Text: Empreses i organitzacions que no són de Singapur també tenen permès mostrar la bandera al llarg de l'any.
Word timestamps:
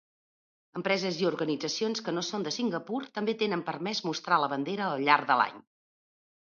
Empreses 0.79 1.19
i 1.23 1.27
organitzacions 1.31 2.03
que 2.07 2.13
no 2.17 2.25
són 2.29 2.47
de 2.49 2.55
Singapur 2.57 3.05
també 3.19 3.39
tenen 3.45 3.67
permès 3.71 4.03
mostrar 4.11 4.43
la 4.47 4.53
bandera 4.57 4.93
al 4.97 5.09
llarg 5.11 5.33
de 5.35 5.39
l'any. 5.43 5.67